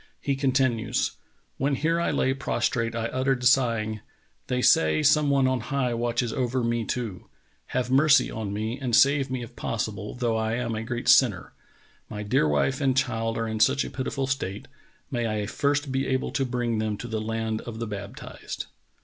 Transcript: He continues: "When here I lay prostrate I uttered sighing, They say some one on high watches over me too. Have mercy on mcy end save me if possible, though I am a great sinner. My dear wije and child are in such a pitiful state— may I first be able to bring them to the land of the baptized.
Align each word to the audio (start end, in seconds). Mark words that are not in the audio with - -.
He 0.19 0.35
continues: 0.35 1.11
"When 1.57 1.75
here 1.75 2.01
I 2.01 2.09
lay 2.09 2.33
prostrate 2.33 2.95
I 2.95 3.05
uttered 3.09 3.43
sighing, 3.45 3.99
They 4.47 4.59
say 4.63 5.03
some 5.03 5.29
one 5.29 5.47
on 5.47 5.59
high 5.59 5.93
watches 5.93 6.33
over 6.33 6.63
me 6.63 6.85
too. 6.85 7.29
Have 7.67 7.91
mercy 7.91 8.31
on 8.31 8.51
mcy 8.51 8.81
end 8.81 8.95
save 8.95 9.29
me 9.29 9.43
if 9.43 9.55
possible, 9.55 10.15
though 10.15 10.35
I 10.37 10.55
am 10.55 10.73
a 10.73 10.81
great 10.81 11.07
sinner. 11.07 11.53
My 12.09 12.23
dear 12.23 12.47
wije 12.47 12.81
and 12.81 12.97
child 12.97 13.37
are 13.37 13.47
in 13.47 13.59
such 13.59 13.85
a 13.85 13.91
pitiful 13.91 14.25
state— 14.25 14.67
may 15.11 15.27
I 15.27 15.45
first 15.45 15.91
be 15.91 16.07
able 16.07 16.31
to 16.31 16.45
bring 16.45 16.79
them 16.79 16.97
to 16.97 17.07
the 17.07 17.21
land 17.21 17.61
of 17.61 17.77
the 17.77 17.85
baptized. 17.85 18.65